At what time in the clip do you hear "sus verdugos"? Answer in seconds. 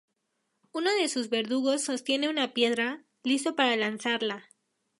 1.09-1.83